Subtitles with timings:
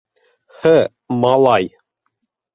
[0.61, 0.71] Һы,
[1.25, 1.69] малай...